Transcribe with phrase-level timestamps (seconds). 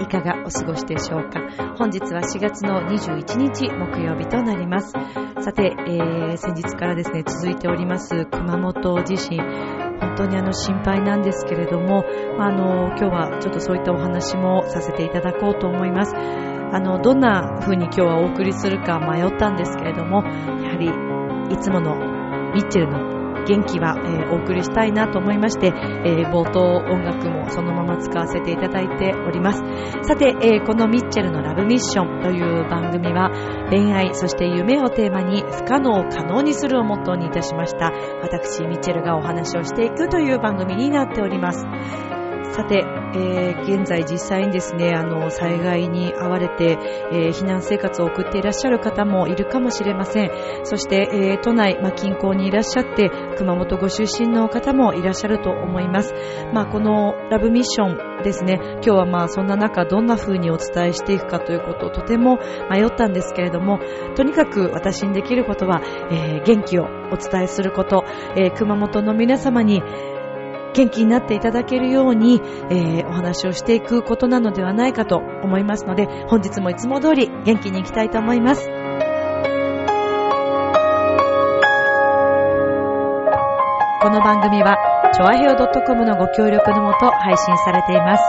[0.00, 1.40] いかがお過ごしでしょうか
[1.76, 4.92] 本日は4月の21日木曜日となります。
[5.40, 9.38] さて、えー、先日からですね、続いております熊本地震。
[10.00, 12.04] 本当にあの心配なんですけれども、
[12.36, 16.14] まああの、今日はちょっとそういったお話もさせていただこうと思います。
[16.14, 20.88] あの、どんな風に今日はお送りするか迷ったんですけれども、やはり
[21.54, 21.96] いつもの
[22.54, 29.62] ミッチェルの元気は、えーお送りしたいなと思いまして、えー冒頭音楽もそのまま使わせていただいております。
[30.02, 33.30] さて、えーこのミッチェルのラブミッションという番組は
[33.70, 37.92] 恋愛、そして夢をテーマに不可能を可能にするをモットーにいたしました。
[38.20, 41.66] 私、ミッチェルがお話をしていくという番組になっております。
[42.52, 42.84] さて、
[43.14, 46.78] えー現在実際にですね、あの、災害に遭われて、
[47.12, 50.30] えー避難生活を送っていらっしゃる方もいるかもしれません。
[50.64, 56.12] そして、えー都内、まあ、近郊にいらっしゃって、熊本ご出身の方もいらっしゃると思います。
[56.52, 62.38] まあ、このラブミッションですね、今日はまあ、そんな中、どんな風にお伝えしていくかということをとても
[62.70, 63.78] 迷ったんですけれども、
[64.16, 68.04] とにかく私にできることは、えー元気をお伝えすること、
[68.36, 69.82] えー熊本の皆様に、
[70.74, 72.40] 元気になっていただけるように、
[72.70, 78.68] えーお話をしていくことなのではないかと思いますので、本日もいつも通り元気にいきたいと思います。
[84.02, 84.78] この番組は、
[85.12, 88.22] ちょあへよ .com のご協力のもと配信されています。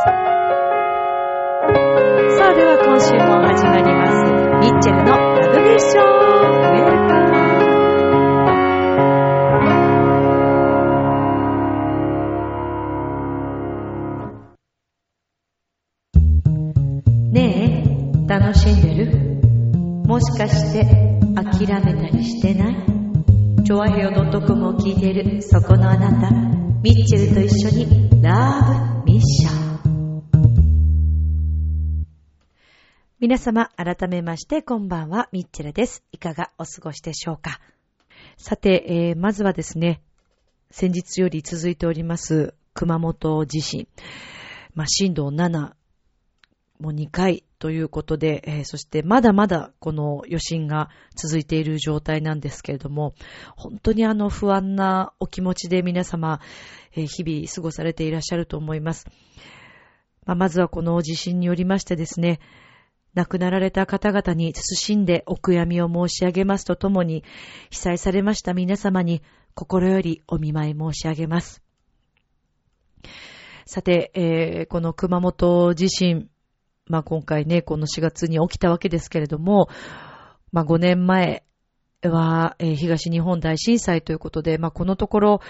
[2.37, 4.17] さあ、では今週も始まります。
[4.61, 6.70] ミッチェルのラブミッション
[25.01, 29.61] てるそこのあなた、ミッチェルと一緒にラブミッション。
[33.19, 36.03] 皆様、改めましてこんばんは、ミッチェルです。
[36.11, 37.59] いかがお過ごしでしょうか？
[38.37, 40.03] さて、えーまずはですね、
[40.69, 43.87] 先日より続いております熊本地震。
[44.75, 45.49] まあ、震度7、
[46.79, 53.13] もう2回ということで、えーそしてまだまだこの余震が続いている状態なんですけれども、
[53.55, 56.41] 本当にあの不安なお気持ちで皆様、
[56.95, 59.05] えー日々過ごされていらっしゃると思います。
[60.25, 62.39] まあ、まずはこの地震によりましてですね、
[63.13, 67.23] 亡くなられた方々に謹んでお悔やみを申し上げますとともに、
[67.69, 69.21] 被災されました皆様に
[69.53, 71.61] 心よりお見舞い申し上げます。
[73.67, 76.27] さて、えーこの熊本地震、
[76.87, 79.69] まあ今回ね、この4月に起きたわけですけれども、
[80.51, 81.43] まあ5年前
[82.09, 85.41] は、えー東日本大震災ということで、まあこのところ、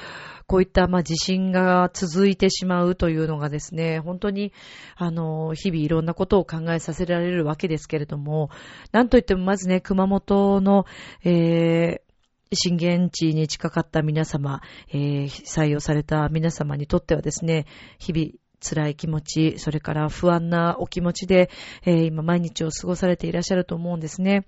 [0.48, 4.52] こういったまあ地震が続いてしまうというのがですね、本当に、
[4.98, 8.50] あの、日々いろんなことを考えさせられるわけですけれども、
[8.92, 10.86] なんといってもまずね、熊本の、
[11.24, 12.12] えー
[12.54, 17.66] 震源地に近かった皆様、えー被災をされた皆様にとってはですね、
[17.98, 21.50] 日々辛い気持ち、それから不安なお気持ちで、
[21.84, 24.46] えー今毎日を過ごされていらっしゃると思うんですね。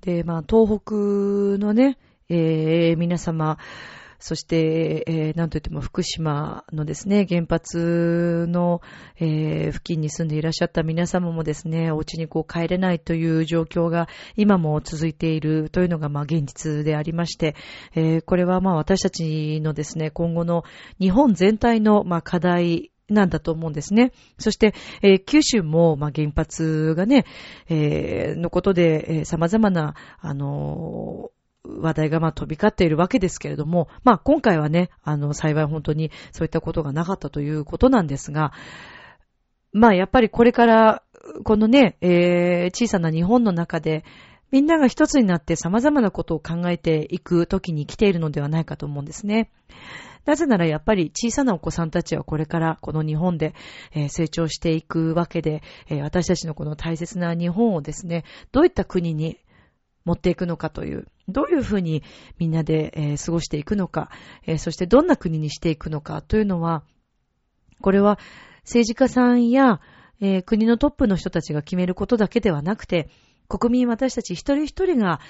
[0.00, 0.94] で、まあ、東北
[1.58, 3.58] のね、えー皆様、
[4.18, 8.80] そして、えーなんといっても福島のですね、原発の、
[9.18, 17.56] えー付近に住んでいらっしゃった皆様もですね、お家にこう帰れないという状況が今も続いているというのがまあ現実でありまして、
[17.94, 20.64] えーこれはまあ私たちのですね、今後の
[20.98, 24.12] 日本全体のまあ課題なんだと思うんですね。
[24.38, 27.24] そして、えー九州も、まあ、原発がね、
[27.68, 31.30] えーのことで、えー様々な、あの
[31.64, 38.52] 話題がまあ飛び交っているわけですけれども、まあ今回はね、あの幸い本当にそういったことがなかったということなんですが、
[39.72, 41.02] まあやっぱりこれから、
[41.44, 44.04] このね、えー小さな日本の中で、
[44.52, 49.50] みんなが一つになって様々なことを考えていく時に来ているのではないかと思うんですね。
[50.26, 53.54] なぜならやっぱり小さなお子さんたちはこれからこの日本で、
[54.08, 55.62] 成長していくわけで、
[56.02, 59.38] 私たちのこの大切な日本をですね、どういった国に
[60.04, 62.02] 持っていくのかという、どういうふうに
[62.38, 64.10] みんなで、過ごしていくのか、
[64.58, 66.82] そしてどんな国にしていくのかというのは、
[67.80, 68.18] これは
[68.62, 69.80] 政治家さんや、
[70.44, 73.10] 国のトップの人たちが決めることだけではなくて、
[73.48, 75.20] 国民私たち一人一人が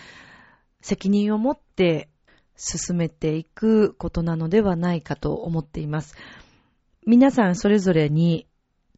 [0.80, 2.08] 責任を持って
[2.56, 6.14] 進めていくことなのではないかと思っています。
[7.06, 8.46] 皆さんそれぞれに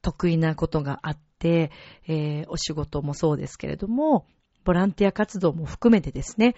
[0.01, 1.71] 得意なことがあって、
[2.07, 4.27] えー、お仕事もそうですけれども、
[4.65, 6.55] ボランティア活動も含めてですね、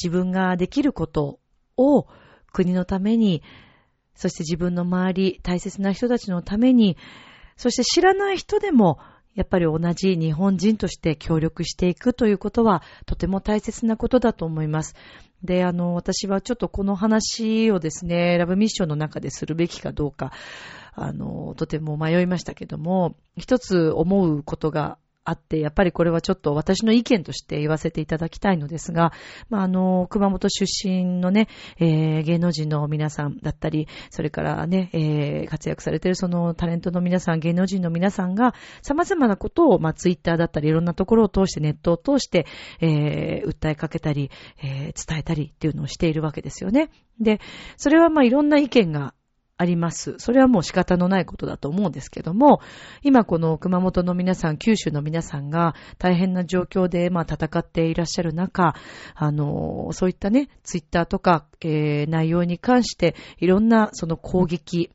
[0.00, 1.40] 自分ができること
[1.76, 2.06] を
[2.52, 3.42] 国のために、
[4.14, 6.96] そして自分の周り、大切な人たちのために、
[7.56, 8.98] そして知らない人でも、
[9.36, 14.94] やっぱり同じ日本人として協力していくということはとても大切なことだと思います。
[15.44, 20.32] で、あの、私はちょっとこの話をですね、ラブミッションの中でするべきかどうか、
[20.94, 29.12] あの、とても迷いましたけども、一つ思うことがあって、やっぱりこれはちょっと私の意見として言わせていただきたいのですが、
[29.50, 42.46] まあ、あの、熊本出身のね、えー、芸能人の皆さんだったり、それからね、えー、活躍されているそのタレントの皆さん、芸能人の皆さんが、様々なことを、まあ、ツイッターだったり、いろんなところを通して、ネットを通して、
[42.80, 44.30] えー、訴えかけたり、
[44.62, 46.90] えー、伝えたりっていうのをしているわけですよね。
[47.20, 47.40] で、
[47.76, 49.14] それはま、いろんな意見が
[49.58, 50.16] あります。
[50.18, 52.60] それはもう仕方のないことだと思うんですけども、
[53.02, 58.74] 今この熊本の皆さん、九州の皆さんが大変な状況で、まあ戦っていらっしゃる中、
[59.14, 64.90] あの、そういったね、ツイッターとか、えー、内容に関して、いろんなその攻撃、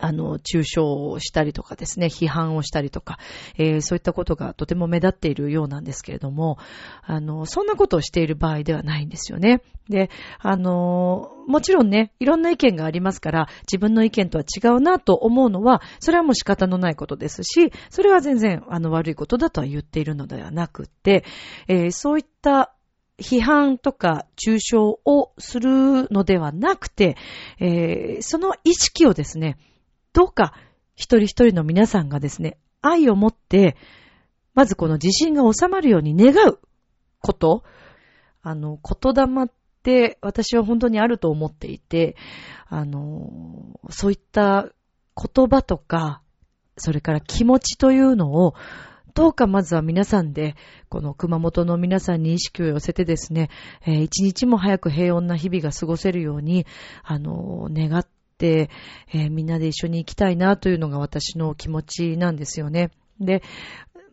[0.00, 3.18] あの、中傷をしたりとかですね、批判をしたりとか、
[3.56, 6.58] えー、そういったことがとても目立っているようなんですけれども、
[7.02, 9.62] あの、そんなことをしている場合ではないんですよね。
[9.88, 21.24] で、あの、もちろんね、いろんな意見がありますから、自分の意見とは違うなと思うのは、それはもう仕方のないことですし、それは全然、あの、悪いことだとは言っているのではなくて、
[21.68, 22.74] えー、そういった
[23.18, 27.16] 批判とか中傷をするのではなくて、
[27.58, 29.58] えー、その意識をですね、
[30.18, 30.52] どうか
[30.96, 33.76] 一人一人の皆さんがですね、愛を持って、
[34.52, 36.58] まずこの地震が収まるように願う
[37.20, 37.62] こと、
[38.42, 39.48] あの、言霊っ
[39.84, 42.16] て私は本当にあると思っていて、
[42.66, 44.72] あの、そういった
[45.14, 46.20] 言葉とか、
[46.78, 48.54] それから気持ちというのを、
[49.14, 50.56] どうかまずは皆さんで、
[50.88, 53.50] この熊本の皆さんに意識を寄せてですね、
[53.86, 56.66] えー、一日も早く平穏な日々が過ごせるように、
[57.04, 58.08] あの、願っ、
[58.46, 62.90] えー、みんなで一緒に行きたいなというのが私の気持ちなんですよね。
[63.20, 63.42] で、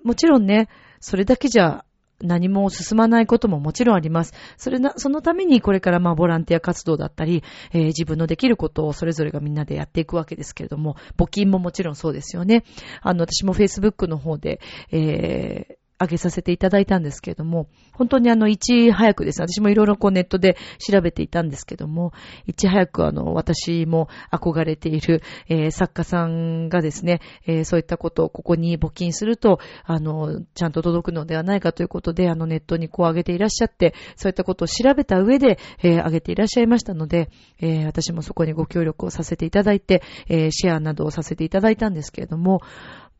[0.03, 0.69] もちろんね、
[0.99, 1.85] それだけじゃ
[2.21, 4.33] 何も進まないことももちろんあります。
[4.57, 7.43] それな、そのためにこれからまあボランティア活動だったり、
[7.73, 12.63] えー、自分のできることをそれぞれがみんなでやっていくわけですけれども、募金ももちろんそうですよね。
[13.01, 14.59] あの、私も Facebook の方で、
[14.91, 22.13] えー上げさせていただいたんですけれども、本当にあの、いち早くです、私もいろいろこうネットで調べていたんですけども、
[22.45, 37.29] いち早くあの、私も憧れている、えー、作家さんがですね、えー、そういったことをここに募金すると、あの、ちゃんと届くのではないかということで、あの、ネットにこう上げていらっしゃって、そういったことを調べた上で、えー、上げていらっしゃいましたので、
[37.59, 42.61] えー、私もそこにご協力をさせていただいて、えー、シェアなどをさせていただいたんですけれども、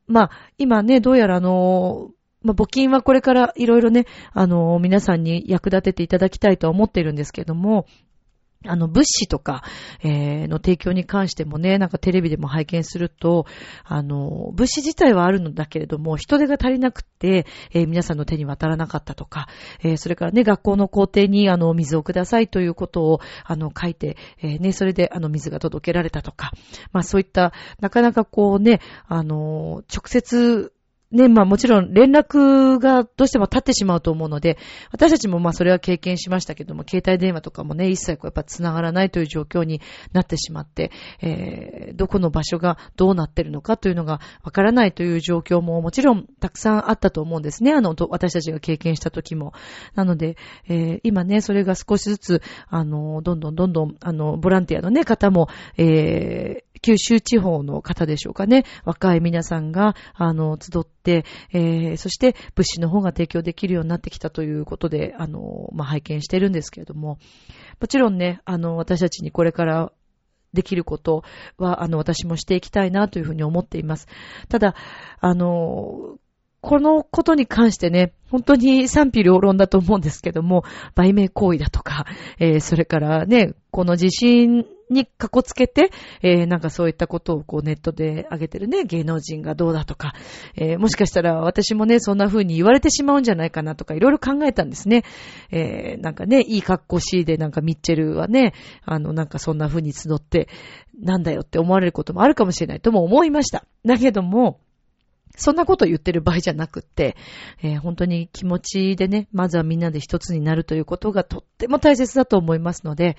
[0.08, 2.12] まあ、今ね、どうやらあの、
[2.46, 7.88] まあ、募金はこれからいろいろね、あの、皆さんに役立てていただきたいとは思っているんですけども、
[8.68, 9.64] あの、物資とか、
[10.04, 13.46] えー、の提供に関してもね、なんかテレビでも拝見すると、
[13.84, 19.48] あの、物資自体はあるのだけれども、人手が足りなくって、えー、皆さんの手に渡らなかったとか、
[19.84, 26.52] えー、それからね、学校の校庭に、あの、水をくださいということを、あの、書いて、え、ね、それで、あの、水が届けられたとか、
[26.92, 30.75] まあそういった、なかなかこうね、あの、直接、
[31.16, 34.58] ね、まあもちろん連絡がどうしても立ってしまうと思うので、
[34.92, 39.82] 私たちもまあそれは経験しましたけども、携帯電話とかもね、一切こうやっぱ繋がらないという状況に
[40.12, 40.92] なってしまって、
[41.22, 47.74] えー、どこの場所がどうなってるのかというのがわからないという状況ももちろんたくさんあったと思うんですね。
[47.74, 49.54] あの、私たちが経験した時も。
[49.96, 50.36] なので、
[50.68, 58.64] えー、今ね、それが少しずつ、あの、どんどんどんどん、あの、ボランティアのね、方も、えー、九州地方の方でしょうかね。
[58.84, 67.18] 若い皆さんが、あの、集って、えー、そして物資の方が提供できるようになってきたということで、あの、まあ、拝見してるんですけれども、
[67.80, 69.92] もちろんね、あの、私たちにこれから
[70.54, 71.24] できること
[71.58, 74.08] は、あの、私もしていきたいなというふうに思っています。
[74.48, 74.76] ただ、
[75.20, 76.20] あの、
[76.66, 80.64] このことに関してね、本当に賛否両論だと思うんですけども、
[80.96, 82.08] 売名行為だとか、
[82.40, 85.92] えー、それからね、この地震にかこつけて、
[86.24, 90.16] えー、なんかそういったことをこうネットで上げてるね、芸能人がどうだとか、
[90.56, 95.04] えー、もしかしたら私もね、そんな風に言われてしまうんじゃないかなとか、いろいろ考えたんですね。
[95.52, 98.56] えー、なんかね、いい格好しいで、なんかミッチェルはね、
[98.86, 100.50] あの、なんかそんな風に集って、
[101.00, 103.66] なんだよって思われることもあるかもしれないとも思いました。
[103.86, 104.62] だけども、
[105.38, 107.16] そんなこと言ってる場合じゃなくって、
[107.62, 113.18] えー、本当に気持ちでね、まずはみんなで一つになるということがとっても大切だと思いますので、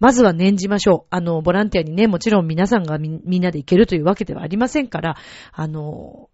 [0.00, 1.06] まずは念じましょう。
[1.10, 5.16] あの、ボランティアにね、もちろん皆さんがみんなで行けるというわけではありませんから、
[5.52, 6.28] あの、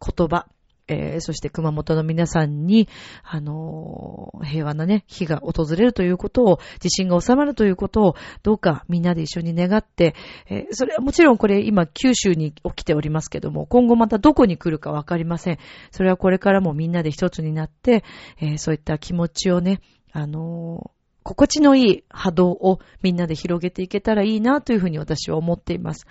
[0.00, 0.46] 言葉、
[0.90, 2.88] えー、そして熊本の皆さんに、
[3.22, 10.14] あのー、平和なね、日が訪れるということを、地震が収まるということを、どうかみんなで一緒に願って、
[10.48, 15.58] えー、それはもちろんこれ今九州に起きておりますけども、今後またどこに来るかわかりません。
[15.92, 18.04] それはこれからもみんなで一つになって、
[18.40, 19.80] えそういった気持ちをね、
[20.12, 20.90] あの
[21.22, 26.06] 心地のいい波動をみんなで広げていけたらいいなというふうに私は思っています。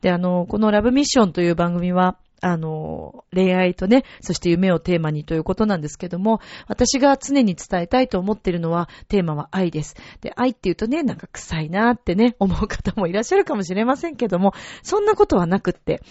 [0.00, 9.96] で、あの、このラブミッションという番組は、あの、恋愛とね、そして夢をテーマにということなんですけども、私が常に伝えたいと思っているのは、テーマは愛です。
[10.20, 16.02] で、愛って言うとね、なんか臭いなーってね、 思う方もいらっしゃるかもしれませんけども、そんなことはなくって、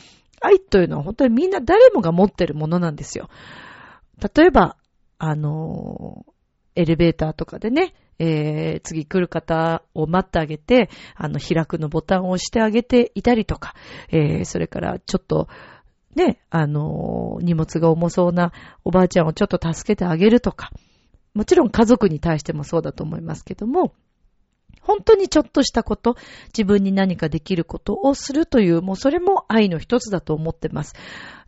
[0.42, 3.30] 愛というのは本当にみんな誰もが持ってるものなんですよ。
[4.36, 4.76] 例えば、
[5.20, 6.26] あの、
[6.76, 13.76] エレベーターとかでね、えー、次来る方を待ってあげて、あの、開くのボタンを押してあげていたりとか、
[14.10, 15.48] えー、それからちょっと、
[16.16, 18.52] ね、あの、荷物が重そうな
[18.84, 20.72] おばあちゃんをちょっと助けてあげるとか、
[21.34, 23.94] もちろん家族に対してもそうだと思いますけども、
[24.82, 26.18] 本当にちょっとしたこと、
[26.48, 30.94] 自分に何かできることをするという、もうそれも愛の一つだと思ってます。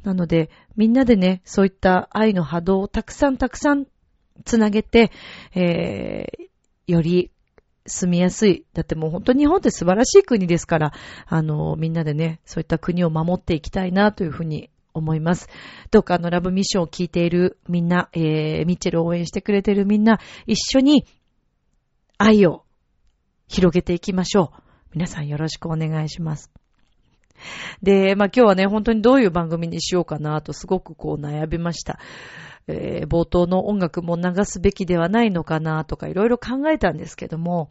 [0.04, 3.86] なので、みんなでね、そういった愛の波動をたくさんたくさん
[4.46, 5.12] つなげて、
[5.54, 7.32] えー、より
[7.86, 8.66] 住みやすい。
[8.74, 10.94] だってもう本当に日本って素晴らしい国ですから、
[11.28, 15.48] あの、みんなでね、そういった国を守っていきたいなというふうに思います。
[15.92, 21.06] どうかあのラブミッションを聞いているみんな、えー、ミッチェルを応援してくれているみんな、一緒に
[22.18, 22.64] 愛を
[23.48, 24.62] 広げていきましょう。
[24.94, 26.50] 皆さんよろしくお願いします。
[27.84, 32.00] で、まあ今日はね、本当にどういう番組にしようかなとすごくこう悩みました。
[32.68, 37.70] えー、冒頭の音楽も流すべきではないのかなとかいろいろ考えたんですけども、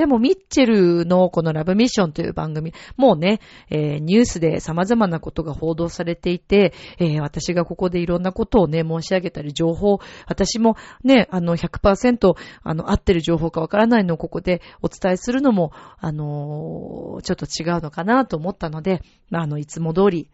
[0.00, 20.30] でも、ミッチェルのこのラブミッションという番組、もうね、えー、ニュースで様々なことが報道されていて、えー、私がここでいろんなことをね、申し上げたり、情報、私もね、あの100%、あの、合ってる情報かわからないのをここでお伝えするのも、あのー、ちょっと違うのかなと思ったので、まあの、いつも通り、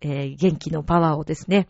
[0.00, 1.66] えー、元気のパワーをですね、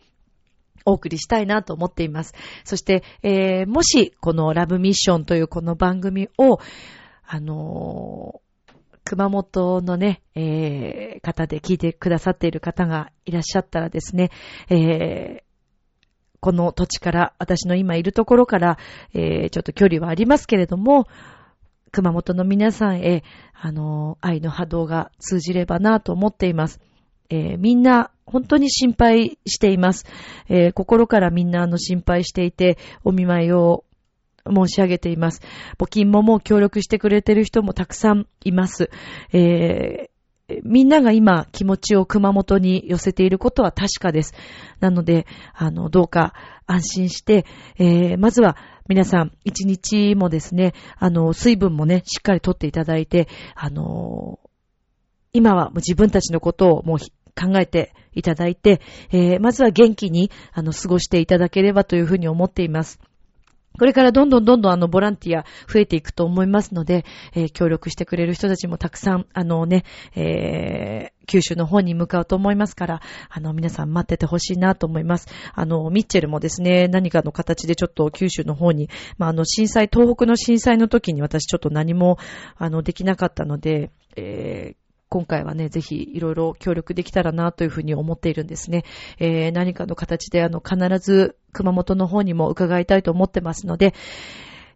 [0.85, 2.33] お送りしたいなと思っています。
[2.63, 6.59] そして、えー、もし、このラブミッションというこの番組を、
[7.25, 14.29] あのー、熊本のね、えー、方で聞いてくださっている方がいらっしゃったらですね、
[14.69, 15.49] えー、
[16.39, 18.77] この土地から、私の今いるところから、
[19.13, 21.07] えー、ちょっと距離はありますけれども、
[21.91, 26.79] 熊本の皆さんへ、あのー、愛の波動が通じればなと思っています。
[27.29, 30.05] えー、みんな本当に心配しています。
[30.47, 33.85] えー、心からみんなあの心配していて、お見舞いを
[34.47, 35.41] 申し上げています。
[35.77, 38.89] 募金ももう協力してくれてる人もたくさんいます。
[39.33, 44.33] えー、みんなが今気持ちを熊本に寄せていることは確かです。
[44.79, 46.33] なので、あの、どうか
[46.65, 47.45] 安心して、
[47.77, 48.57] えー、まずは
[48.87, 54.39] 皆さん一日もですね、あの、水分もね、しっかりとっていただいて、あの
[55.31, 56.97] 今はもう自分たちのことをもう
[57.39, 58.81] 考えていただいて、
[59.11, 62.99] えー、まずは元気に、あの、過ごしていただければというふうに思っています。
[63.77, 75.27] これからどんどんどんどんあのボランティア増えていくと思いますので、えー、協力してくれる人たちもたくさん、あのね、えー、九州の方に向かうと思いますから、あの皆さん待っててほしいなと思います。
[75.53, 82.17] あの、ミッチェルもですね、何かの形でちょっと九州の方に、まあ、あの震災、東北の震災の時に私ちょっと何も、
[82.57, 88.85] あの、できなかったので、えー今回はね、ぜひいろいろ協力できたらなというふうに思っているんですね。
[89.17, 93.95] えー、何かの形であの、必ず熊本の方にも伺いたいと思ってますので、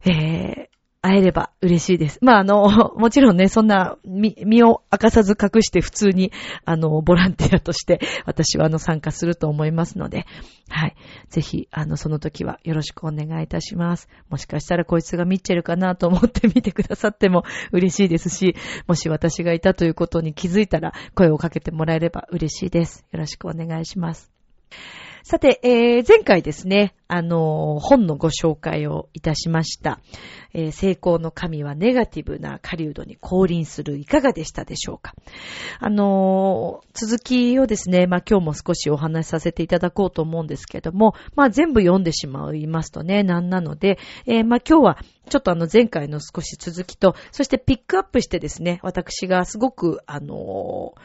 [0.05, 0.72] えー、
[1.03, 2.17] 会えれば嬉しいです。
[2.21, 2.63] まあ、あの、
[2.95, 6.31] もちろんね、そんな、身、身を明かさず隠して普通に、
[6.63, 10.25] あの、ボランティアとして、私はあの、参加すると思いますので、
[10.69, 10.95] はい。
[11.27, 14.07] ぜひ、あの、その時はよろしくお願いいたします。
[14.29, 17.43] もしかしたらこいつがミッチェルかなと思って見てくださっても
[17.73, 18.55] 嬉しいですし、
[18.87, 23.05] もし私がいたということに気づいたら、声をかけてもらえれば嬉しいです。
[23.11, 24.31] よろしくお願いします。
[25.25, 30.01] さて、えー、前回ですね、あのー、本のご紹介をいたしました。
[30.53, 33.97] えー、成功の神はネガティブな狩人に降臨する。
[33.97, 35.15] いかがでしたでしょうか？
[35.79, 44.97] あのー、続きをですね、まあ、今日も少しお話しさせていただこうと思うんですけども、まあ、全部読んでしまいますとね、なんなので、えー、まあ、今日は
[45.29, 50.95] ちょっとあの前回の少し続きと、そしてピックアップしてですね、私がすごく、あの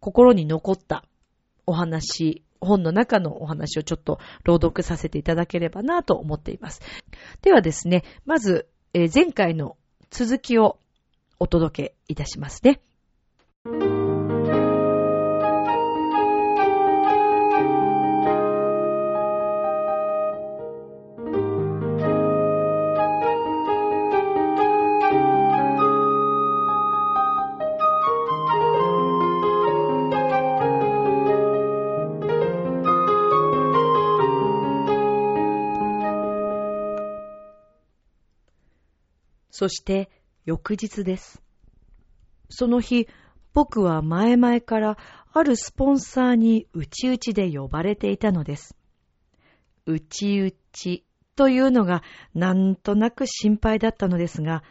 [0.00, 1.04] 心に残った
[1.66, 6.80] お話本の中のお話をちょっと朗読させていただければなと思っています。
[7.42, 9.76] ではですね、まず、えー、前回の
[10.10, 10.78] 続きを
[11.38, 12.80] お届けいたしますね。
[39.66, 40.10] そして
[40.44, 41.42] 翌日です。
[42.48, 43.08] その日、
[43.52, 44.96] 僕は前々から
[45.32, 48.76] あるスポンサーに内々で呼ばれていたのです。
[49.84, 50.52] 内々
[51.34, 54.62] というのがなんとなく心配だったのですが、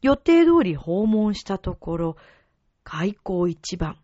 [0.00, 2.16] 予定通り訪問したところ、
[2.82, 3.96] 開口一番。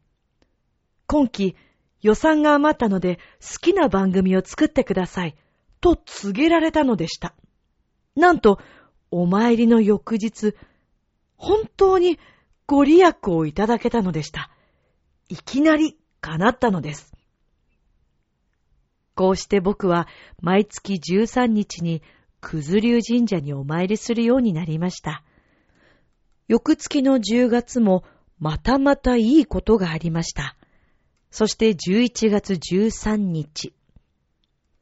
[1.08, 1.56] 今期
[2.00, 5.34] 予算が余ったので好きな番組を作ってください。
[5.80, 7.34] と告げられたのでした。
[8.14, 8.60] なんと、
[9.10, 10.54] お参りの翌日、
[11.36, 12.18] 本当に
[12.66, 14.50] ご利益をいただけたのでした。
[15.28, 17.12] いきなり叶ったのです。
[19.14, 20.06] こうして僕は
[20.40, 22.02] 毎月13日に
[22.40, 25.24] 九頭竜神社にお参りするようになりました。
[26.46, 28.04] 翌月の10月も
[28.38, 30.56] またまたいいことがありました。
[31.30, 33.74] そして11月13日。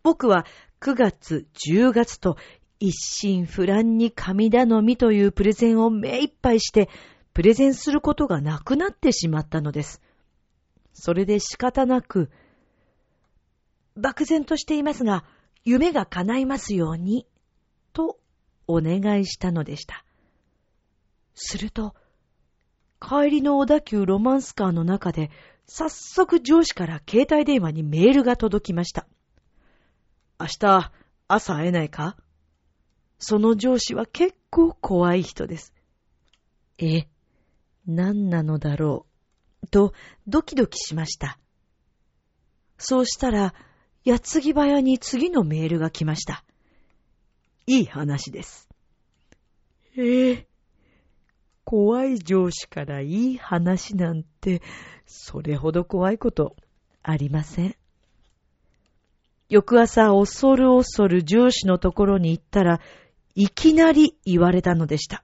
[0.02, 0.46] 僕は
[0.80, 2.36] 9月、10月と
[2.78, 6.88] 一心不乱に神頼みというプレゼンを目いっぱいして、
[7.32, 10.02] プレゼンすることがなくなってしまったのです。
[10.92, 12.30] それで仕方なく、
[13.96, 15.24] 漠然としていますが、
[15.64, 17.26] 夢が叶いますように、
[17.92, 18.18] と
[18.66, 20.04] お願いしたのでした。
[21.34, 21.94] すると、
[23.00, 25.30] 帰りの小田急ロマンスカーの中で、
[25.66, 29.06] 早速上司から携帯電話にメールが届きました。
[30.38, 30.92] 明日、
[31.28, 32.16] 朝会えないか？
[33.18, 35.72] その上司は結構怖い人です。
[36.78, 37.06] え、
[37.86, 39.06] 何なのだろ
[39.62, 39.92] う、と
[40.26, 41.38] ドキドキしました。
[42.78, 43.54] そうしたら、
[44.04, 46.44] 矢継ぎ早に次のメールが来ました。
[47.66, 48.68] いい話です。
[49.96, 50.46] ええ
[51.64, 54.62] 怖い上司からいい話なんて、
[55.04, 56.54] それほど怖いこと
[57.02, 57.76] ありません。
[59.48, 62.80] 翌朝恐る恐る上司のところに行ったら、
[63.36, 65.22] いきなり言われたのでした。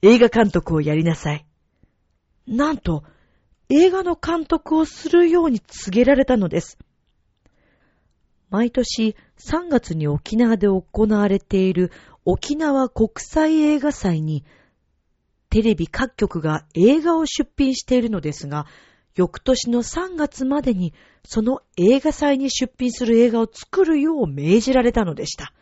[0.00, 1.44] 映画監督をやりなさい。
[2.46, 3.02] なんと、
[3.68, 6.78] 映画の監督をするように告げられたのです。
[8.48, 11.90] 毎年3月に沖縄で行われている
[12.24, 14.44] 沖縄国際映画祭に
[15.50, 18.66] テレビ各局が映画を出品しているのですが、
[19.16, 25.52] 翌年の3月までにその映画祭に出品する映画を作るよう命じられたのでした。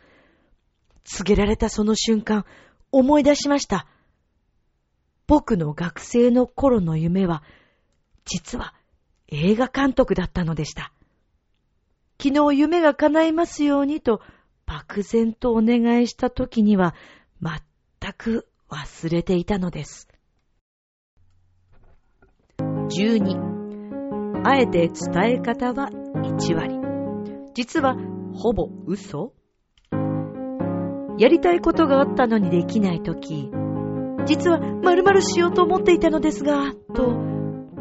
[1.05, 2.45] 告げられたその瞬間、
[2.91, 3.87] 思い出しました。
[5.27, 7.43] 僕の学生の頃の夢は、
[8.25, 8.73] 実は
[9.27, 10.91] 映画監督だったのでした。
[12.21, 14.21] 昨日夢が叶いますようにと、
[14.65, 16.95] 漠然とお願いした時には、
[17.39, 20.07] 全く忘れていたのです。
[22.57, 24.43] 12.
[24.43, 26.79] あえて伝え方は1割。
[27.53, 27.95] 実は、
[28.33, 29.34] ほぼ嘘
[31.17, 33.49] やりたいことがあったのにできないとき、
[34.25, 37.15] 実は〇〇しようと思っていたのですが、と、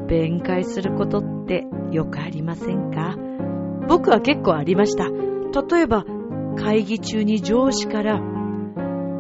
[0.07, 3.17] 弁解することってよくありませんか？
[3.89, 5.07] 僕は結構ありました。
[5.07, 6.05] 例えば、
[6.57, 8.21] 会議中に上司から、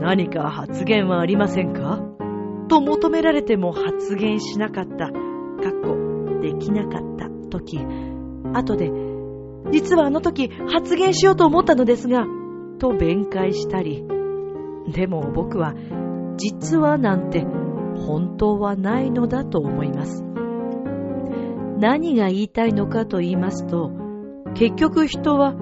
[0.00, 2.03] 何か発言はありませんか？
[2.68, 5.12] と求められても発言しなかった、かっ
[5.83, 7.81] こ、できなかった時、
[8.53, 8.90] 後で、
[9.72, 12.27] 実はあの時発言しようと思ったのですが、
[12.85, 14.05] と弁解したり、
[14.92, 15.75] でも僕は
[16.37, 20.23] 実はなんて本当はないのだと思います。
[21.79, 23.90] 何が言いたいのかと言いますと、
[24.55, 25.55] 結局人は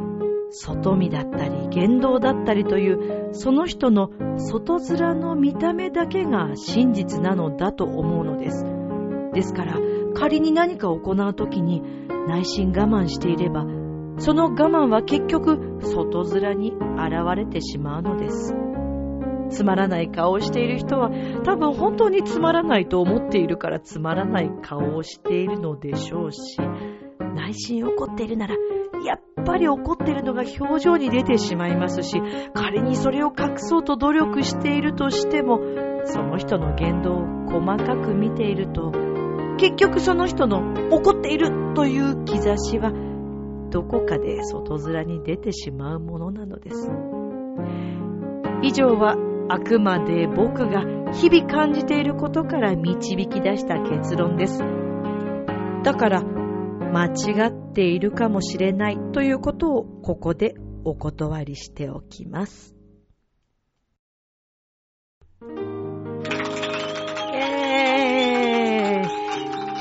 [0.50, 8.66] 外見だったり言動だったりというその人の外面の見た目だけが真実なのだと思うのです。
[9.32, 9.78] ですから
[10.14, 11.82] 仮に何かを行うときに
[12.26, 13.64] 内心我慢していれば
[14.18, 18.54] その我慢は結局外面に現れてしまうのです。
[19.50, 21.10] つまらない顔をしている人は
[21.44, 26.56] 多分本当につまらないと思っているからつまらない顔をしているのでしょうし、
[27.34, 28.54] 内心怒っているなら
[29.04, 32.20] やっぱり怒っているのが表情に出てしまいますし、
[32.54, 35.60] 仮にそれを隠そうと努力しているとしても、
[36.04, 38.92] その人の言動を細かく見ていると、
[39.58, 42.92] 結局その人の怒っているという兆しは
[43.72, 46.90] どこかで外面に出てしまうものなのです。
[48.62, 49.16] 以上は
[49.48, 54.60] あくまで僕が日々感じていることから導き出した結論です。
[55.82, 60.54] だから間違っているかもしれないということをここで
[60.84, 62.76] お断りしておきます。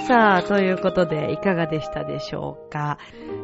[0.07, 2.97] さあ、ということで、いかがでしたでしょうか？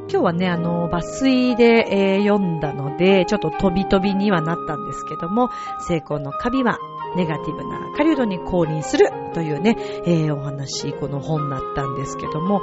[0.09, 6.79] 今日はね、あの、抜粋で、えー、読んだので、ちょっと飛び飛びにはなったんですけども、成功のカビは、
[7.15, 12.61] ネガティブな狩人に降臨するというね、えー、お話、この本だったんですけども、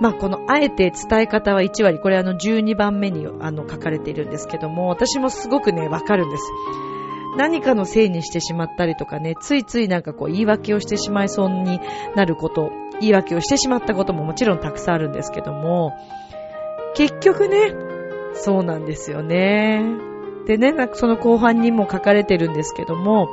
[0.00, 6.44] まあ、この、あえて伝え方は1割、これあの、12番目にあの、書かれているんですけども、私もすごくね、わかるんです。
[7.36, 11.80] 何かのせいにしてしまったりとかね、ついついなんかこう言い訳をしてしまいそうに
[12.14, 15.92] なること、言い訳をしてしまったことももちろんたくさんあるんですけども、
[16.94, 17.74] 結局ね、
[18.34, 19.82] そうなんですよね。
[20.46, 23.28] でね、なんかその後半にも書かれてるんですけども、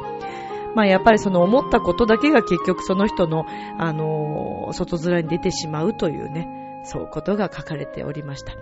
[0.76, 3.46] まあやっぱりその思ったことだけが結局その人の、
[3.80, 8.54] あのー、外面に出てしまうというね、そういうことが書かれておりました。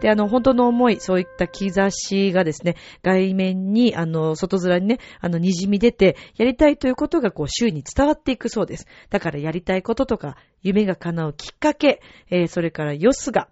[0.00, 8.86] で、あの、本当の思い、そういった兆しがですね、外面に、あの、外面にね、あの、滲み出て、やりたいということが、こう、周囲に伝わっていくそうです。
[9.10, 12.00] だから、やりたいこととか、夢が叶うきっかけ、
[12.30, 13.48] えー、それからよすが、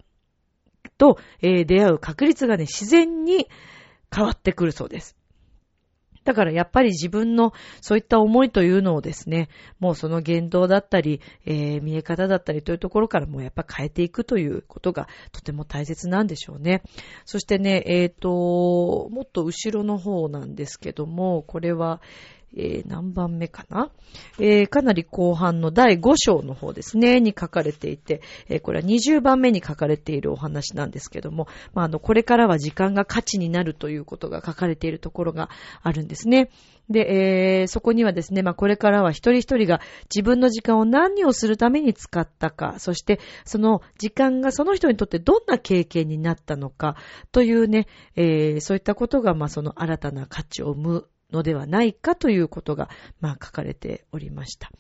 [1.01, 3.49] と、えー、出会う確率がね、自然に
[4.15, 5.17] 変わってくるそうです。
[6.25, 16.83] だからやっぱり自分のそういった思いというのをですね、もうその言動だったり、えー、見え方だったりというところからもやっぱ変えていくということがとても大切なんでしょうね。
[17.25, 22.03] そしてね、えっ、ー、と、もっと後ろの方なんですけども、これは、
[22.57, 23.91] えー、何番目かな、
[24.39, 35.51] えー、かなり後半の第5章の方ですね、に書かれていて、えー、これは20番目に書かれているお話なんですけども、まあ、あの、これからは時間が価値になるということが書かれているところが
[35.83, 36.51] あるんですね。
[36.91, 39.81] で、えー、そこにはですね、まあ、これからは一人一人が
[40.13, 46.97] 自分の時間を何をするために使ったか、そしてその時間がその人にとってどんな経験になったのか
[47.31, 47.87] というね、
[48.17, 52.89] えー、そういったことが、まあ、その新たな価値を生むのではないかということが、
[53.21, 54.71] まあ書かれておりました。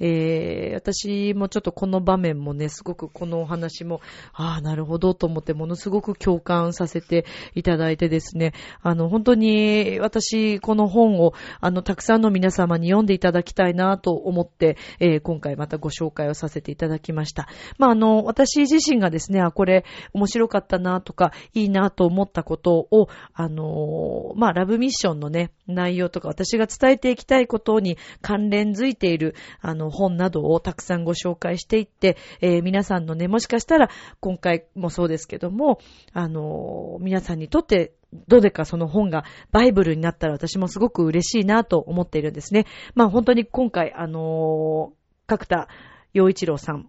[0.00, 4.00] えー、私もちょっとこの場面もね、すごくこのお話も、
[4.32, 8.52] ああ、なるほどと思って、ものすごく共感させていただいてですね、
[8.82, 17.48] あの、本当に私、この本を、あの、たくさんの皆様に読んでいただきたいなと思って、えー、今回またご紹介をさせていただきました。
[17.78, 25.52] まあ、あの、私自身がですね、あ、これ面白かったなとか、いいなと思ったことを、あの、まあ、ラブミッションのね、
[25.84, 35.78] 内容とか、私が伝えていきたいことに関連づいている、あの、本などをたくさんご紹介していって、えー、皆さんのね、もしかしたら今回もそうですけども、
[36.12, 37.92] あのー、皆さんにとって
[38.28, 42.66] どでかその本がバイブルになったら私もすごく嬉しいなと思っているんですね。
[42.94, 45.68] まあ本当に今回、あのー、角田
[46.12, 46.88] 洋一郎さん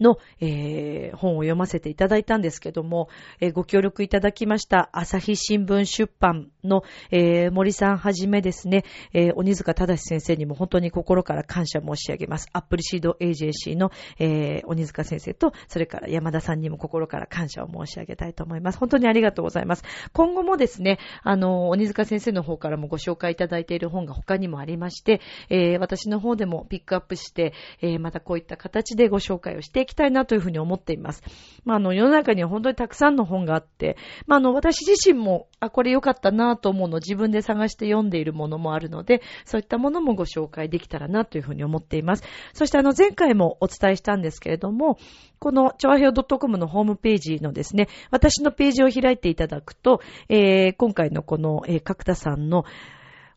[0.00, 3.08] の、えー、本を読ませていただいたんですけども、
[3.40, 12.48] えー、ご協力いただきました朝日新聞出版の、えー、森さんはじめですね、えー、鬼塚正先生にも本当に心から感謝申し上げます。
[12.52, 18.78] アップルシード AJC の、えー、鬼塚先生と、それから山田さんにも心から感謝を申し上げたいと思います。
[18.78, 19.84] 本当にありがとうございます。
[20.12, 31.22] 今後もですね、あの、鬼塚先生の方からもご紹介いただいている本が他にもありまして、えー、私の方でもピックアップして、えー、またこういった形でご紹介をしていきたいなというふうに思っています。
[31.64, 42.24] まあ、あの、世の中には本当にたくさんの本があって、まあ、あの、私自身も、あ、これ良かったなと思うのを自分で探して読んでいるものもあるので、そういったものもご紹介できたらなというふうに思っています。
[42.52, 44.98] そしてあの、前回もお伝えしたんですけれども、
[45.38, 52.64] この、ちょわひょ .com のホームページのですね、私のページを開いていただくと、えー、今回のこの、えー、角田さんの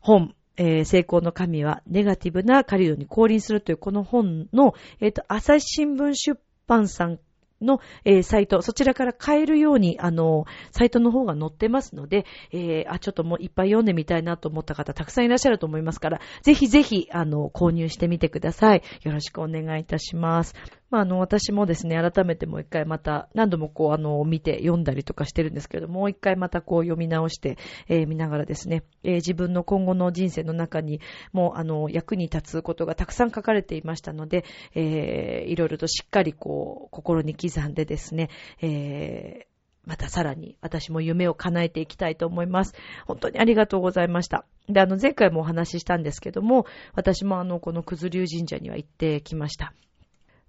[0.00, 7.18] 本、えー、成功の神はネガティブな狩人に降臨するというこの本の、えっ、ー、と、朝日新聞出版さん
[7.62, 18.82] の、えー、サイト、そちらから買えるように、あの、サイトの方が載ってますので、えー、あ、ちょっともういっぱい読んでみたいなと思った方、たくさんいらっしゃると思いますから、ぜひぜひ、あの、購入してみてください。
[19.02, 20.54] よろしくお願いいたします。
[20.92, 27.56] まあ、あの、私もですね、改めてもう一回また、何度もこう、あの、見て読んだりとかしてるんですけども、もう一回またこう読み直して、
[27.88, 31.00] えー、見ながらですね、えー、自分の今後の人生の中に
[31.32, 38.28] も、あの、役に立つことがたくさん書かれていましたので、えー、いろいろとしっかりこう、心に刻んでですね、
[38.60, 39.52] えー、
[39.84, 42.74] またさらに私も夢を叶えていきたいと思います。
[43.06, 44.44] 本当にありがとうございました。
[44.68, 49.72] で、あの、前回もお話ししたんですけども、私もあの、この九頭竜神社には行ってきました。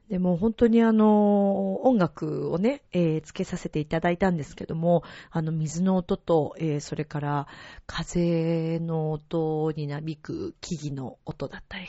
[0.09, 7.47] でも本当にあの、音楽をね、えー、つけさせていただいたんですけども、あの、水の音と、えー、それから
[7.87, 11.87] 風の音になびく木々の音だったり、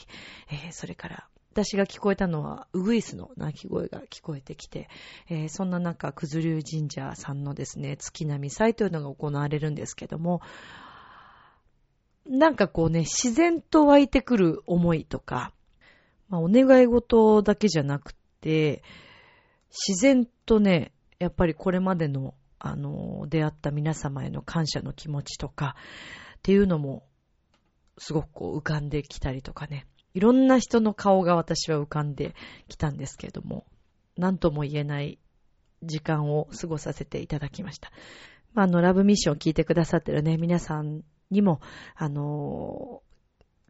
[0.50, 4.88] えー、それから私が聞こえたのは、ウグイスの鳴き声が聞こえてきて、
[5.28, 10.40] えー、そんな中、九頭竜神社さんのですね、月並み祭というのが行われるんですけども、
[12.26, 15.52] なんかこうね、自然と湧いてくる思いとか、
[16.34, 18.82] まあ、お願い事だけじゃなくて、
[19.70, 25.76] 自然とね、やっぱりこれまでの、あの、出会った皆様への感謝の気持ちとか、
[26.38, 27.06] っていうのも、
[27.98, 29.86] すごくこう浮かんできたりとかね。
[30.12, 32.34] いろんな人の顔が私は浮かんで
[32.66, 33.64] きたんですけれども、
[34.16, 35.20] 何とも言えない
[35.84, 37.92] 時間を過ごさせていただきました。
[38.54, 41.60] まあ、あの、ラブミッションを聞いてくださってるね、皆さんにも、
[41.94, 43.03] あの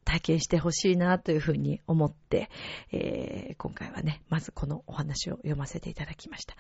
[0.05, 2.51] 体験してほしいなというふうに思って、
[2.93, 6.55] えー、今回はね、まずこのお話を読ませていただきました。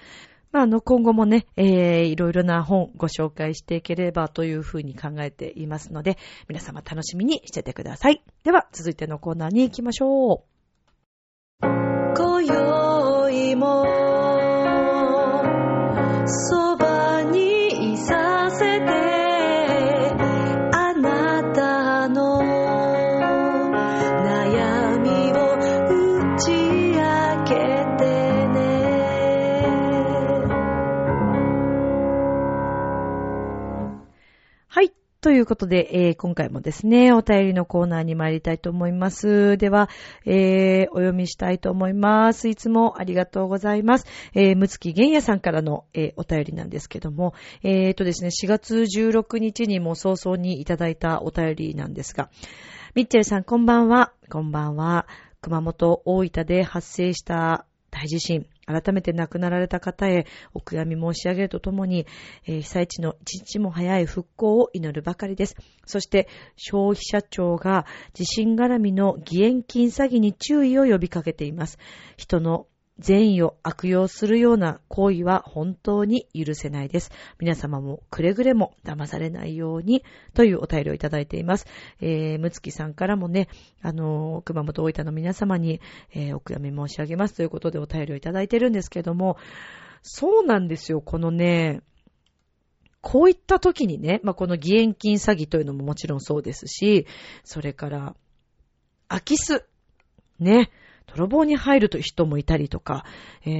[0.53, 6.17] まあ、あの、今後もね、えー、いろいろな本ご紹介していければというふうに考えていますので、
[6.49, 8.23] 皆様楽しみにしててください。
[8.45, 10.55] では、続いてのコーナーに行きましょう。
[11.61, 13.85] 今宵も、
[35.35, 39.57] いうことで、えー、今回もですね、お便りのコーナーに参りたいと思います。
[39.57, 39.89] では、
[40.25, 42.49] えー、お読みしたいと思います。
[42.49, 44.07] いつもありがとうございます。
[44.35, 52.31] えー、むつきげんやさんからの、えー、お便りなんですけども、えーとですね、4月16日にも早々にいただいたお便りなんですが、
[52.95, 54.13] ミッチェルさんこんばんは。
[54.31, 55.07] こんばんは。
[55.41, 62.07] 熊本、大分で発生した大地震、改めて亡くなられた方へお悔やみ申し上げるとともに、
[62.47, 65.57] えー、被災地の一日も早い復興を祈るばかりです。
[65.87, 71.79] そして消費者庁が地震絡みの義援金詐欺に注意を呼びかけています。
[72.17, 72.67] 人の
[72.99, 77.11] 善意を悪用するような行為は本当に許せないです。
[77.41, 81.67] 皆様もくれぐれも騙されないようにというお便りをいただいています。
[82.01, 83.49] えー、むつきさんからもね、
[83.83, 85.81] あのー、熊本大分の皆様に、
[86.13, 89.39] えー、お悔やみ申し上げますということでお便りをいただいてるんですけども、
[90.03, 91.81] そうなんですよ、このね、
[93.01, 97.07] こういった時にね、まあ、この義援金詐欺というのももちろんそうですし、
[97.43, 98.17] それから、
[99.09, 99.67] 空き巣。
[100.39, 100.71] ね。
[101.07, 103.05] 泥棒に入ると人もいたりとか、
[103.45, 103.51] え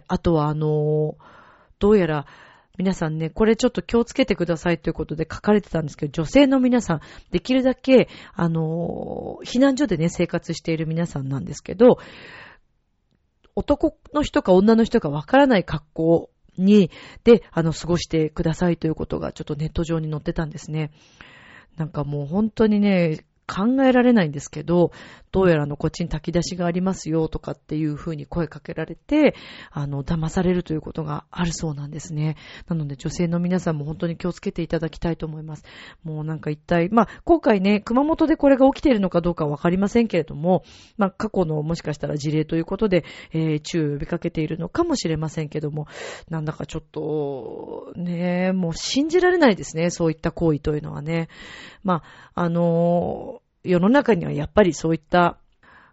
[0.00, 1.16] ー、あとはあの
[1.78, 2.26] どうやら、
[2.78, 11.98] 皆さんね、これちょっと気をつけてくださいということで書かれてたんですけど、女性の皆さん、できるだけ、あの避難所でね、生活している皆さんなんですけど、
[13.54, 16.90] 男の人か女の人かわからない格好に、
[17.24, 20.90] で、あの、過ごしてくださいということがちょっとネット上に載ってたんですね。
[21.76, 24.92] なんかもう本当にね、考えられないんですけど、
[25.32, 29.34] どうやらのこっちに炊き出しがありますよとかっていう風に声かけられて、
[29.70, 32.36] あの、騙されるということがあるそうなんですね。
[32.68, 35.64] なので女性の皆さんも本当に気をつけていただきたいと思います。
[36.02, 40.64] もうなんか一体、まあ、今回ね、熊本でこれが起きているのかどうかわかりませんけれども、
[40.96, 45.86] まあ、過去のもしかしたら事例ということで、えー、注意を呼びかけているのかもしれませんけども、
[46.28, 51.28] なんだかちょっと、ね、もう信じられないですね、そういった行為というのはね。
[51.84, 52.02] ま
[52.34, 55.36] あ、あの世の中にはやっぱりそういった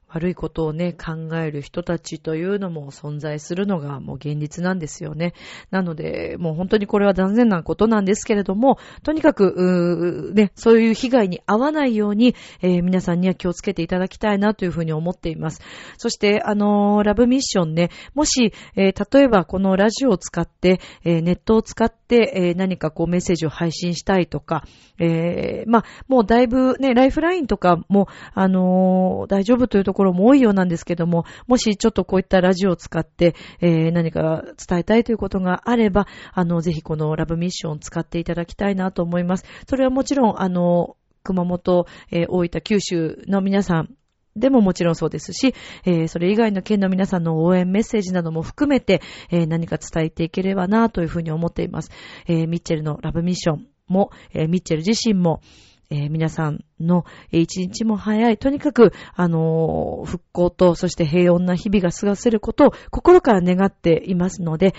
[0.10, 5.34] 悪いことをね、考える人たちというのも存在するのがもう現実なんですよね。
[5.70, 15.62] なので、もう本当にこれは残念なことなんですけれども、とにかく、ね、そういう被害に遭わないように、えー、皆さんには気をつけていただきたいなというふうに思っています。
[15.98, 24.64] そして、あのー、ラブミッションね、もし、えー、例えばこのラジオを使って、えネットを使って、え何かこうメッセージを配信したいとか、
[25.00, 39.46] えまあ、もうだいぶね、ライフラインとかも、あの大丈夫というところころも多いようなんですけども、もしちょっとこういったラジオを使って、えー、何か伝えたいということがあれば、あの、ぜひこのラブミッションを使っていただきたいなと思います。
[39.68, 43.90] それはもちろん、あの、熊本、えー、大分、九州の皆さん、
[44.36, 51.90] でももちろんそうですし、えー、それ以外の県の皆さんの応援メッセージなども含めて、えー、何か伝えていければなというふうに思っています。
[52.28, 55.42] えー、ミッチェルのラブミッションも、え、ミッチェル自身も、
[55.90, 64.74] えー、皆さんの一日も早い、とにかく、あのー、復興と、そして平穏な日々が過ごせることを心から願っていますので、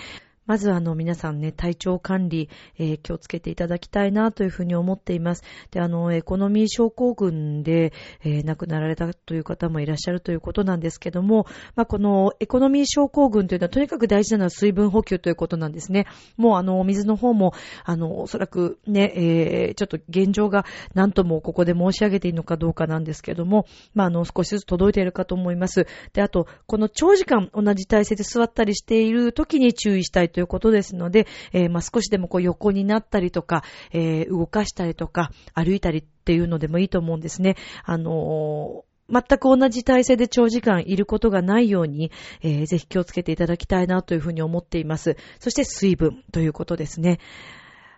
[0.49, 5.43] まずあの皆さんね、体調管理、えー、気をつけていただきたいなというふうに思っています。
[5.69, 16.07] で、あの、エコノミー症候群で、えー、亡くなられたという方もいらっしゃるということなんですけども、まあ、このエコノミー症候群というのはとにかく大事なのは水分補給ということなんですね。
[16.35, 25.85] もうあの、お水の方も、あの、おそらくね、えー、ちょっと現状が何ともここで申し上げていいのかどうかなんですけども、まあ、あの、少しずつ届いているかと思います。
[26.13, 37.57] で、あと、この長時間同じ体勢で座ったりしている時に注意したいとということですので、えー、まあ、少しでもこう横になったりとか、えー、動かしたりとか、歩いたりっていうのでもいいと思うんですね。
[37.83, 42.11] あのー全く同じ体勢で長時間いることがないように、
[42.43, 45.17] えー、ぜひ気をつけていただきたいなというふうに思っています。
[45.39, 47.19] そして水分ということですね。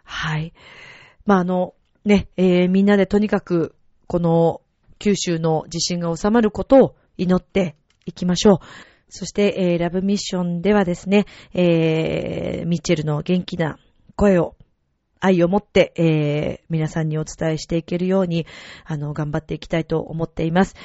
[0.05, 0.53] はい。
[1.25, 1.73] まあ、あの、
[2.05, 3.75] ね、えー、みんなでとにかく、
[4.07, 4.61] この
[4.99, 7.75] 九州の地震が収まることを祈って
[8.05, 8.59] いきましょう。
[9.13, 13.77] そして、えー、ラブミッションではですね、えー、ミッチェルの元気な
[14.15, 14.55] 声を
[15.19, 18.47] 愛を持って、えー、皆さんにお伝えしていけるように、
[18.85, 20.75] あの、頑張っていきたいと思っています。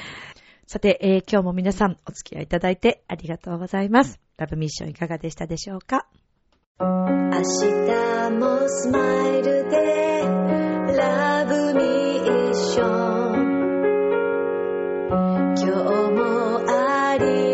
[0.67, 4.19] さて、えー、今日も皆さんお付き合いいただいてありがとうございます。
[4.37, 6.07] ラブミッションいかがでしたでしょうか？
[6.79, 6.85] 明
[7.39, 7.41] 日
[8.37, 10.21] もスマイルで
[10.97, 13.57] ラブミッション
[15.55, 15.65] 今日
[16.11, 16.21] も
[16.69, 17.46] あり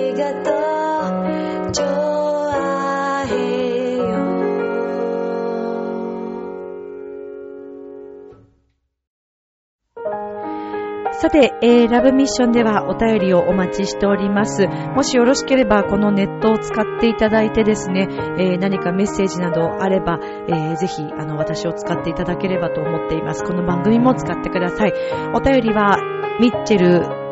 [11.23, 14.67] さて、えー、ラブミッションではお便りをお待ちしております。
[14.67, 23.45] もしよろしければ、このネットを使っていただいてですね、えー、何かメッセージなどあれば、えー、ぜひ、あの、私を使っていただければと思っています。
[23.45, 24.93] この番組も使ってください。
[25.33, 25.97] お便りは、
[26.41, 27.22] ミッチェル、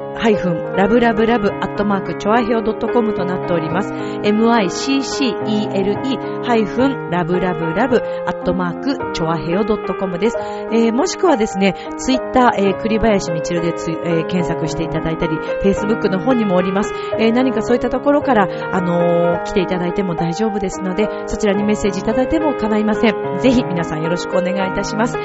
[0.76, 3.94] ラブラブラブ、アットマーク、チョアヘオ .com となっております。
[3.94, 10.38] miccele、ハイフン、ラブラブラブ、アットマーク、チョアヘオ .com です。
[10.72, 16.94] えー、もしくはですね、ツイッター、えー、栗林みちるでつ、えー、検索していただいたり、フェイスブックの方にもおります。
[17.18, 23.38] えー、何かそういったところから、あのー、来ていただいても大丈夫ですので、そちらにメッセージいただいても構いません。
[23.40, 25.18] ぜひ皆さんよろしくお願いいたします。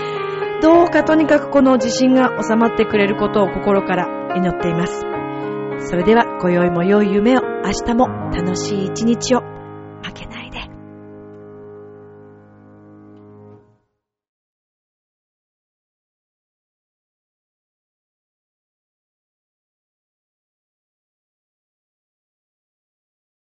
[0.62, 5.04] どうかとにかくこの地震が収まってくれることを心から祈っています。
[5.88, 9.40] それでは、今宵も良い夢を、明日も楽しい一日を、
[10.02, 10.36] 負けない。